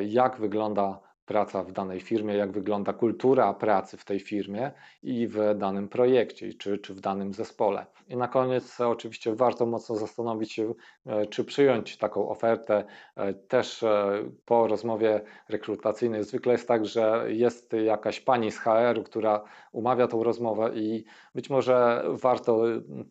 jak 0.00 0.40
wygląda 0.40 1.09
praca 1.26 1.62
w 1.62 1.72
danej 1.72 2.00
firmie, 2.00 2.34
jak 2.34 2.52
wygląda 2.52 2.92
kultura 2.92 3.54
pracy 3.54 3.96
w 3.96 4.04
tej 4.04 4.20
firmie 4.20 4.72
i 5.02 5.28
w 5.28 5.54
danym 5.56 5.88
projekcie, 5.88 6.54
czy, 6.54 6.78
czy 6.78 6.94
w 6.94 7.00
danym 7.00 7.32
zespole. 7.32 7.86
I 8.08 8.16
na 8.16 8.28
koniec 8.28 8.80
oczywiście 8.80 9.34
warto 9.34 9.66
mocno 9.66 9.96
zastanowić 9.96 10.52
się, 10.52 10.74
e, 11.06 11.26
czy 11.26 11.44
przyjąć 11.44 11.96
taką 11.96 12.28
ofertę. 12.28 12.84
E, 13.16 13.34
też 13.34 13.82
e, 13.82 14.12
po 14.44 14.66
rozmowie 14.66 15.20
rekrutacyjnej 15.48 16.24
zwykle 16.24 16.52
jest 16.52 16.68
tak, 16.68 16.86
że 16.86 17.24
jest 17.28 17.72
jakaś 17.72 18.20
pani 18.20 18.52
z 18.52 18.58
HR, 18.58 19.04
która 19.04 19.44
umawia 19.72 20.06
tą 20.06 20.22
rozmowę 20.22 20.70
i 20.74 21.04
być 21.34 21.50
może 21.50 22.04
warto 22.08 22.62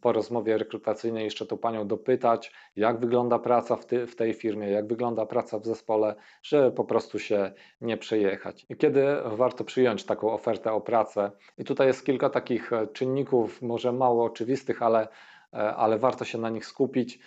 po 0.02 0.12
rozmowie 0.12 0.58
rekrutacyjnej 0.58 1.24
jeszcze 1.24 1.46
tą 1.46 1.58
panią 1.58 1.88
dopytać, 1.88 2.52
jak 2.76 3.00
wygląda 3.00 3.40
praca 3.40 3.76
w, 3.76 3.86
ty, 3.86 4.08
w 4.08 4.16
tej 4.16 4.34
firmie, 4.34 4.70
jak 4.70 4.88
wygląda 4.88 5.26
praca 5.26 5.60
w 5.60 5.66
zespole, 5.66 6.16
żeby 6.44 6.72
po 6.72 6.84
prostu 6.84 7.20
się 7.20 7.52
nie 7.82 7.98
przejechać. 8.10 8.66
I 8.70 8.76
kiedy 8.76 9.06
warto 9.26 9.64
przyjąć 9.64 10.06
taką 10.06 10.34
ofertę 10.34 10.72
o 10.72 10.82
pracę? 10.82 11.32
I 11.58 11.64
tutaj 11.64 11.88
jest 11.88 12.06
kilka 12.06 12.30
takich 12.30 12.72
czynników, 12.94 13.62
może 13.62 13.92
mało 13.92 14.26
oczywistych, 14.26 14.82
ale 14.82 15.08
ale 15.52 15.98
warto 15.98 16.26
się 16.26 16.38
na 16.38 16.50
nich 16.50 16.66
skupić. 16.66 17.20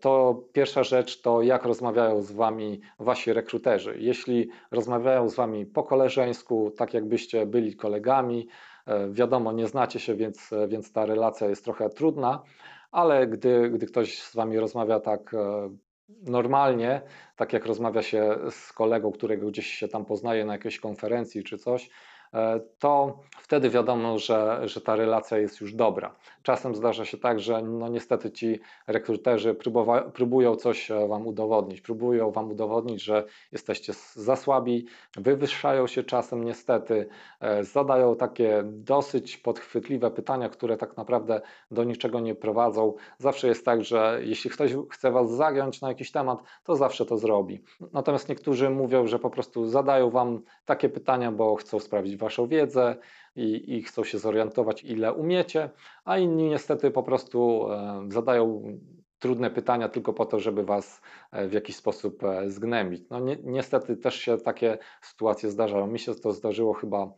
To 0.00 0.42
pierwsza 0.52 0.82
rzecz 0.82 1.20
to 1.20 1.42
jak 1.42 1.64
rozmawiają 1.64 2.22
z 2.22 2.32
Wami 2.32 2.80
Wasi 2.98 3.32
rekruterzy. 3.32 3.94
Jeśli 3.98 4.50
rozmawiają 4.70 5.28
z 5.28 5.34
Wami 5.34 5.66
po 5.66 5.82
koleżeńsku, 5.82 6.70
tak 6.76 6.94
jakbyście 6.94 7.46
byli 7.46 7.76
kolegami, 7.76 8.48
E, 8.86 9.12
wiadomo, 9.12 9.52
nie 9.52 9.66
znacie 9.66 10.00
się, 10.00 10.14
więc, 10.14 10.50
więc 10.68 10.92
ta 10.92 11.06
relacja 11.06 11.48
jest 11.48 11.64
trochę 11.64 11.90
trudna, 11.90 12.42
ale 12.90 13.26
gdy, 13.26 13.70
gdy 13.70 13.86
ktoś 13.86 14.22
z 14.22 14.34
Wami 14.34 14.58
rozmawia 14.58 15.00
tak 15.00 15.34
e, 15.34 15.70
normalnie, 16.08 17.02
tak 17.36 17.52
jak 17.52 17.66
rozmawia 17.66 18.02
się 18.02 18.38
z 18.50 18.72
kolegą, 18.72 19.12
którego 19.12 19.46
gdzieś 19.46 19.66
się 19.66 19.88
tam 19.88 20.04
poznaje 20.04 20.44
na 20.44 20.52
jakiejś 20.52 20.80
konferencji 20.80 21.44
czy 21.44 21.58
coś, 21.58 21.90
to 22.78 23.18
wtedy 23.38 23.70
wiadomo, 23.70 24.18
że, 24.18 24.60
że 24.64 24.80
ta 24.80 24.96
relacja 24.96 25.38
jest 25.38 25.60
już 25.60 25.74
dobra. 25.74 26.14
Czasem 26.42 26.74
zdarza 26.74 27.04
się 27.04 27.18
tak, 27.18 27.40
że 27.40 27.62
no 27.62 27.88
niestety 27.88 28.30
ci 28.30 28.60
rekruterzy 28.86 29.56
próbują 30.14 30.56
coś 30.56 30.90
e, 30.90 31.08
Wam 31.08 31.26
udowodnić, 31.26 31.80
próbują 31.80 32.30
Wam 32.30 32.50
udowodnić, 32.50 33.02
że 33.02 33.24
jesteście 33.52 33.92
za 34.14 34.36
słabi, 34.36 34.86
wywyższają 35.16 35.86
się 35.86 36.02
czasem 36.02 36.44
niestety, 36.44 37.08
e, 37.40 37.64
zadają 37.64 38.16
takie 38.16 38.62
dosyć 38.66 39.36
podchwytliwe 39.36 40.10
pytania, 40.10 40.48
które 40.48 40.76
tak 40.76 40.96
naprawdę 40.96 41.40
do 41.70 41.84
niczego 41.84 42.20
nie 42.20 42.34
prowadzą. 42.34 42.94
Zawsze 43.18 43.48
jest 43.48 43.64
tak, 43.64 43.84
że 43.84 44.20
jeśli 44.22 44.50
ktoś 44.50 44.72
chce 44.90 45.10
Was 45.10 45.30
zagiąć 45.30 45.80
na 45.80 45.88
jakiś 45.88 46.12
temat, 46.12 46.38
to 46.64 46.76
zawsze 46.76 47.06
to 47.06 47.18
zrobi. 47.18 47.62
Natomiast 47.92 48.28
niektórzy 48.28 48.70
mówią, 48.70 49.06
że 49.06 49.18
po 49.18 49.30
prostu 49.30 49.66
zadają 49.66 50.10
Wam 50.10 50.42
takie 50.64 50.88
pytania, 50.88 51.32
bo 51.32 51.54
chcą 51.54 51.80
sprawdzić 51.80 52.16
Waszą 52.24 52.46
wiedzę, 52.46 52.96
i, 53.36 53.76
i 53.76 53.82
chcą 53.82 54.04
się 54.04 54.18
zorientować, 54.18 54.84
ile 54.84 55.12
umiecie, 55.12 55.70
a 56.04 56.18
inni 56.18 56.48
niestety 56.48 56.90
po 56.90 57.02
prostu 57.02 57.66
e, 57.72 58.06
zadają 58.08 58.78
trudne 59.18 59.50
pytania 59.50 59.88
tylko 59.88 60.12
po 60.12 60.26
to, 60.26 60.40
żeby 60.40 60.64
was 60.64 61.00
e, 61.32 61.48
w 61.48 61.52
jakiś 61.52 61.76
sposób 61.76 62.24
e, 62.24 62.50
zgnębić. 62.50 63.02
No 63.10 63.20
ni 63.20 63.36
niestety 63.42 63.96
też 63.96 64.14
się 64.14 64.38
takie 64.38 64.78
sytuacje 65.02 65.50
zdarzają. 65.50 65.86
Mi 65.86 65.98
się 65.98 66.14
to 66.14 66.32
zdarzyło 66.32 66.74
chyba 66.74 67.12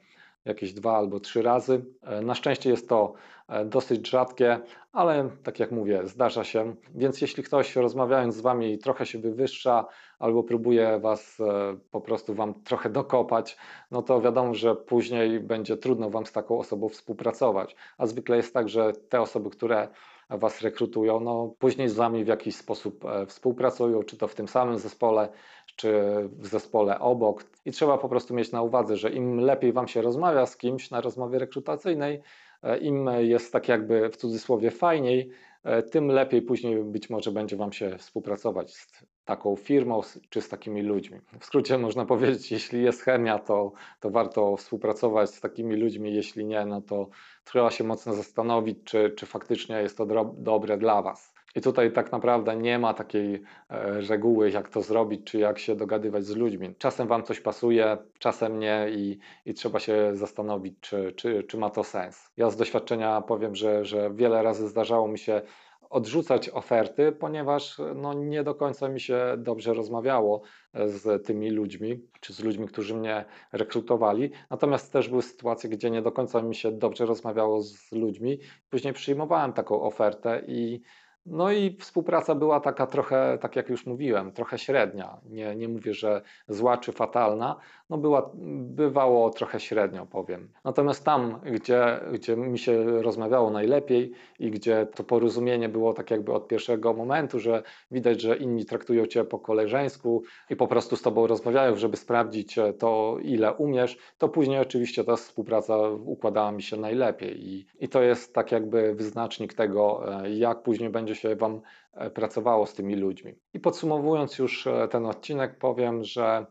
jakieś 0.46 0.72
dwa 0.72 0.96
albo 0.96 1.20
trzy 1.20 1.42
razy. 1.42 1.84
E, 2.02 2.22
na 2.22 2.34
szczęście 2.34 2.70
jest 2.70 2.88
to 2.88 3.14
e, 3.48 3.64
dosyć 3.64 4.10
rzadkie, 4.10 4.58
ale 4.92 5.30
tak 5.42 5.60
jak 5.60 5.72
mówię, 5.72 6.00
zdarza 6.04 6.44
się. 6.44 6.74
Więc 6.94 7.20
jeśli 7.20 7.42
ktoś 7.42 7.76
rozmawiając 7.76 8.34
z 8.34 8.40
Wami 8.40 8.78
trochę 8.78 9.06
się 9.06 9.18
wywyższa 9.18 9.86
albo 10.18 10.42
próbuje 10.42 10.98
Was 11.00 11.40
e, 11.40 11.76
po 11.90 12.00
prostu 12.00 12.34
Wam 12.34 12.54
trochę 12.62 12.90
dokopać, 12.90 13.56
no 13.90 14.02
to 14.02 14.20
wiadomo, 14.20 14.54
że 14.54 14.76
później 14.76 15.40
będzie 15.40 15.76
trudno 15.76 16.10
Wam 16.10 16.26
z 16.26 16.32
taką 16.32 16.58
osobą 16.58 16.88
współpracować. 16.88 17.76
A 17.98 18.06
zwykle 18.06 18.36
jest 18.36 18.54
tak, 18.54 18.68
że 18.68 18.92
te 18.92 19.20
osoby, 19.20 19.50
które 19.50 19.88
Was 20.30 20.62
rekrutują, 20.62 21.20
no 21.20 21.54
później 21.58 21.88
z 21.88 21.94
Wami 21.94 22.24
w 22.24 22.28
jakiś 22.28 22.56
sposób 22.56 23.04
współpracują, 23.26 24.02
czy 24.02 24.16
to 24.16 24.28
w 24.28 24.34
tym 24.34 24.48
samym 24.48 24.78
zespole, 24.78 25.28
czy 25.76 25.92
w 26.38 26.47
zespole 26.47 26.99
obok. 26.99 27.45
I 27.64 27.73
trzeba 27.73 27.99
po 27.99 28.09
prostu 28.09 28.35
mieć 28.35 28.52
na 28.52 28.62
uwadze, 28.62 28.97
że 28.97 29.11
im 29.11 29.40
lepiej 29.40 29.73
Wam 29.73 29.88
się 29.88 30.02
rozmawia 30.02 30.47
z 30.47 30.56
kimś 30.56 30.90
na 30.90 31.00
rozmowie 31.00 31.38
rekrutacyjnej, 31.38 32.23
e, 32.62 32.78
im 32.78 33.11
jest 33.18 33.52
tak 33.52 33.68
jakby 33.68 34.09
w 34.11 34.16
cudzysłowie 34.16 34.71
fajniej, 34.71 35.30
e, 35.64 35.83
tym 35.83 36.09
lepiej 36.09 36.42
później 36.42 36.85
być 36.85 37.11
może 37.11 37.33
będzie 37.33 37.56
Wam 37.56 37.73
się 37.73 37.99
współpracować 37.99 38.75
z 38.75 39.06
taką 39.25 39.56
firmą 39.56 40.00
czy 40.30 40.40
z 40.40 40.49
takimi 40.49 40.83
ludźmi. 40.83 41.21
W 41.40 41.45
skrócie 41.45 41.78
można 41.78 42.04
powiedzieć, 42.14 42.52
jeśli 42.52 42.83
jest 42.83 43.02
chemia, 43.02 43.38
to, 43.38 43.73
to 44.00 44.11
warto 44.11 44.56
współpracować 44.56 45.30
z 45.30 45.40
takimi 45.40 45.76
ludźmi, 45.76 46.14
jeśli 46.14 46.45
nie, 46.45 46.66
no 46.66 46.83
to 46.83 47.09
trzeba 47.45 47.71
się 47.71 47.85
mocno 47.85 48.14
zastanowić, 48.14 48.78
czy, 48.85 49.11
czy 49.11 49.26
faktycznie 49.26 49.76
jest 49.76 49.97
to 49.97 50.06
dobre 50.38 50.78
dla 50.78 51.02
Was. 51.02 51.35
I 51.56 51.60
tutaj 51.60 51.92
tak 51.92 52.12
naprawdę 52.12 52.56
nie 52.56 52.78
ma 52.78 52.94
takiej 52.94 53.34
e, 53.34 54.00
reguły, 54.00 54.50
jak 54.50 54.68
to 54.68 54.82
zrobić, 54.82 55.25
czy 55.25 55.38
jak 55.38 55.58
się 55.58 55.76
dogadywać 55.76 56.25
z 56.25 56.36
ludźmi. 56.36 56.75
Czasem 56.78 57.08
Wam 57.08 57.22
coś 57.22 57.40
pasuje, 57.40 57.98
czasem 58.18 58.58
nie 58.58 58.86
i, 58.90 59.18
i 59.46 59.54
trzeba 59.54 59.80
się 59.80 60.10
zastanowić, 60.12 60.75
czy, 60.80 61.12
czy, 61.12 61.42
czy 61.42 61.58
ma 61.58 61.70
to 61.70 61.84
sens. 61.84 62.30
Ja 62.36 62.50
z 62.50 62.56
doświadczenia 62.56 63.20
powiem, 63.20 63.54
że, 63.54 63.84
że 63.84 64.10
wiele 64.14 64.42
razy 64.42 64.68
zdarzało 64.68 65.08
mi 65.08 65.18
się 65.18 65.42
odrzucać 65.90 66.48
oferty, 66.48 67.12
ponieważ 67.12 67.80
no, 67.94 68.14
nie 68.14 68.42
do 68.42 68.54
końca 68.54 68.88
mi 68.88 69.00
się 69.00 69.34
dobrze 69.38 69.75
rozmawiało 69.75 70.42
e, 70.75 70.88
z 70.88 71.26
tymi 71.26 71.50
ludźmi, 71.50 72.00
czy 72.20 72.32
z 72.32 72.40
ludźmi, 72.40 72.68
którzy 72.68 72.94
mnie 72.94 73.25
rekrutowali. 73.52 74.30
Natomiast 74.50 74.92
też 74.92 75.08
były 75.08 75.22
sytuacje, 75.22 75.70
gdzie 75.70 75.90
nie 75.90 76.02
do 76.02 76.12
końca 76.12 76.42
mi 76.42 76.54
się 76.54 76.72
dobrze 76.72 77.06
rozmawiało 77.06 77.62
z 77.62 77.92
ludźmi. 77.92 78.38
Później 78.70 78.92
przyjmowałem 78.92 79.52
taką 79.52 79.82
ofertę 79.82 80.42
i 80.46 80.80
no 81.26 81.52
i 81.52 81.76
współpraca 81.80 82.35
była 82.35 82.61
taka 82.61 82.87
trochę, 82.87 83.38
tak 83.40 83.56
jak 83.56 83.68
już 83.68 83.87
mówiłem, 83.87 84.33
trochę 84.33 84.59
średnia. 84.59 85.21
Nie, 85.25 85.56
nie 85.56 85.68
mówię, 85.68 85.95
że 85.95 86.23
zła 86.49 86.78
czy 86.78 86.92
fatalna, 86.92 87.56
no 87.90 87.98
była, 87.98 88.30
bywało 88.60 89.30
trochę 89.30 89.60
średnio, 89.60 90.06
powiem. 90.06 90.48
Natomiast 90.64 91.04
tam, 91.04 91.40
gdzie, 91.52 92.00
gdzie 92.12 92.36
mi 92.36 92.58
się 92.58 93.02
rozmawiało 93.02 93.50
najlepiej 93.50 94.12
i 94.38 94.50
gdzie 94.50 94.86
to 94.94 95.04
porozumienie 95.04 95.68
było 95.68 95.94
tak 95.94 96.10
jakby 96.10 96.32
od 96.32 96.48
pierwszego 96.48 96.94
momentu, 96.94 97.38
że 97.38 97.62
widać, 97.90 98.20
że 98.20 98.36
inni 98.36 98.64
traktują 98.64 99.06
cię 99.06 99.24
po 99.24 99.38
koleżeńsku 99.38 100.22
i 100.50 100.56
po 100.56 100.66
prostu 100.66 100.96
z 100.96 101.02
tobą 101.02 101.26
rozmawiają, 101.26 101.76
żeby 101.76 101.96
sprawdzić 101.96 102.58
e, 102.58 102.72
to, 102.72 103.16
ile 103.22 103.54
umiesz, 103.54 103.98
to 104.18 104.28
później 104.28 104.58
oczywiście 104.58 105.04
ta 105.04 105.16
współpraca 105.16 105.88
układała 105.88 106.52
mi 106.52 106.62
się 106.62 106.76
najlepiej 106.76 107.49
i, 107.49 107.66
i 107.80 107.88
to 107.88 108.02
jest 108.02 108.34
tak 108.34 108.52
jakby 108.52 108.94
wyznacznik 108.94 109.54
tego, 109.54 110.04
e, 110.25 110.30
jak 110.30 110.62
później 110.62 110.90
będzie 110.90 111.14
się 111.14 111.36
Wam 111.36 111.60
e, 111.94 112.10
pracowało 112.10 112.66
z 112.66 112.75
tymi 112.75 112.96
ludźmi. 112.96 113.34
I 113.54 113.60
podsumowując 113.60 114.38
już 114.38 114.68
ten 114.90 115.06
odcinek, 115.06 115.58
powiem, 115.58 116.04
że 116.04 116.46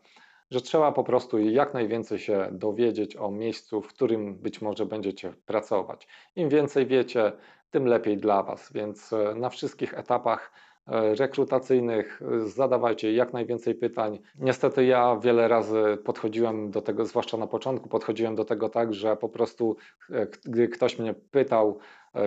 że 0.56 0.62
trzeba 0.62 0.92
po 0.92 1.04
prostu 1.04 1.40
jak 1.40 1.74
najwięcej 1.74 2.20
się 2.20 2.48
dowiedzieć 2.52 3.16
o 3.16 3.32
miejscu, 3.32 3.82
w 3.82 3.88
którym 3.88 4.36
być 4.36 4.62
może 4.62 4.86
będziecie 4.86 5.34
pracować. 5.46 6.08
Im 6.36 6.50
więcej 6.50 6.86
wiecie, 6.86 7.32
tym 7.72 7.86
lepiej 7.86 8.18
dla 8.18 8.44
Was, 8.44 8.72
więc 8.74 9.14
e, 9.14 9.36
na 9.36 9.50
wszystkich 9.50 9.94
etapach 9.94 10.52
e, 10.88 11.16
rekrutacyjnych 11.16 12.22
e, 12.22 12.40
zadawajcie 12.40 13.14
jak 13.14 13.34
najwięcej 13.34 13.76
pytań. 13.76 14.20
Niestety 14.40 14.86
ja 14.86 15.18
wiele 15.24 15.48
razy 15.48 15.98
podchodziłem 16.06 16.72
do 16.72 16.82
tego, 16.82 17.06
zwłaszcza 17.06 17.38
na 17.38 17.48
początku, 17.48 17.90
podchodziłem 17.90 18.36
do 18.36 18.46
tego 18.46 18.70
tak, 18.70 18.94
że 18.94 19.18
po 19.18 19.30
prostu 19.30 19.78
gdy 20.46 20.68
ktoś 20.68 21.00
mnie 21.00 21.14
pytał, 21.14 21.80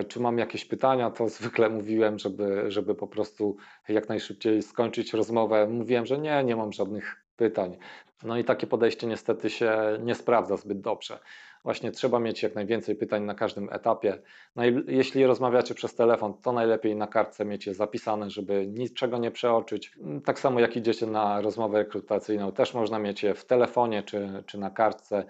czy 0.07 0.19
mam 0.19 0.37
jakieś 0.37 0.65
pytania, 0.65 1.11
to 1.11 1.29
zwykle 1.29 1.69
mówiłem, 1.69 2.19
żeby, 2.19 2.71
żeby 2.71 2.95
po 2.95 3.07
prostu 3.07 3.57
jak 3.87 4.09
najszybciej 4.09 4.61
skończyć 4.61 5.13
rozmowę. 5.13 5.67
Mówiłem, 5.67 6.05
że 6.05 6.17
nie, 6.17 6.43
nie 6.43 6.55
mam 6.55 6.73
żadnych 6.73 7.25
pytań. 7.39 7.77
No 8.23 8.37
i 8.37 8.43
takie 8.43 8.67
podejście 8.67 9.07
niestety 9.07 9.49
się 9.49 9.97
nie 10.03 10.15
sprawdza 10.15 10.57
zbyt 10.57 10.81
dobrze. 10.81 11.19
Właśnie 11.63 11.91
trzeba 11.91 12.19
mieć 12.19 12.43
jak 12.43 12.55
najwięcej 12.55 12.95
pytań 12.95 13.23
na 13.23 13.35
każdym 13.35 13.69
etapie. 13.71 14.17
No 14.55 14.63
jeśli 14.87 15.25
rozmawiacie 15.25 15.75
przez 15.75 15.95
telefon, 15.95 16.33
to 16.41 16.51
najlepiej 16.51 16.95
na 16.95 17.07
kartce 17.07 17.45
mieć 17.45 17.67
je 17.67 17.73
zapisane, 17.73 18.29
żeby 18.29 18.67
niczego 18.67 19.17
nie 19.17 19.31
przeoczyć. 19.31 19.97
Tak 20.25 20.39
samo 20.39 20.59
jak 20.59 20.75
idziecie 20.75 21.07
na 21.07 21.41
rozmowę 21.41 21.77
rekrutacyjną, 21.77 22.51
też 22.51 22.73
można 22.73 22.99
mieć 22.99 23.23
je 23.23 23.33
w 23.33 23.45
telefonie 23.45 24.03
czy, 24.03 24.43
czy 24.45 24.57
na 24.57 24.69
kartce 24.69 25.23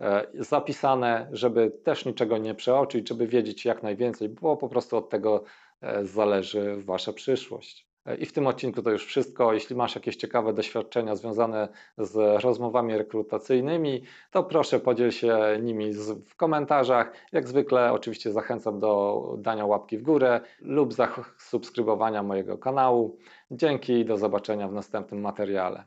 e, 0.00 0.26
zapisane, 0.34 1.28
żeby 1.32 1.70
też 1.70 2.04
niczego 2.04 2.38
nie 2.38 2.54
przeoczyć, 2.54 3.08
żeby 3.08 3.26
wiedzieć 3.26 3.64
jak 3.64 3.82
najwięcej, 3.82 4.28
bo 4.28 4.56
po 4.56 4.68
prostu 4.68 4.96
od 4.96 5.10
tego 5.10 5.44
e, 5.82 6.04
zależy 6.04 6.76
Wasza 6.76 7.12
przyszłość. 7.12 7.95
I 8.18 8.26
w 8.26 8.32
tym 8.32 8.46
odcinku 8.46 8.82
to 8.82 8.90
już 8.90 9.06
wszystko. 9.06 9.52
Jeśli 9.52 9.76
masz 9.76 9.94
jakieś 9.94 10.16
ciekawe 10.16 10.52
doświadczenia 10.52 11.16
związane 11.16 11.68
z 11.98 12.44
rozmowami 12.44 12.98
rekrutacyjnymi, 12.98 14.02
to 14.30 14.44
proszę 14.44 14.80
podziel 14.80 15.10
się 15.10 15.38
nimi 15.62 15.92
w 16.26 16.36
komentarzach. 16.36 17.12
Jak 17.32 17.48
zwykle 17.48 17.92
oczywiście 17.92 18.32
zachęcam 18.32 18.80
do 18.80 19.22
dania 19.38 19.66
łapki 19.66 19.98
w 19.98 20.02
górę 20.02 20.40
lub 20.60 20.92
zasubskrybowania 20.92 22.22
mojego 22.22 22.58
kanału. 22.58 23.18
Dzięki 23.50 23.92
i 23.92 24.04
do 24.04 24.16
zobaczenia 24.16 24.68
w 24.68 24.72
następnym 24.72 25.20
materiale. 25.20 25.84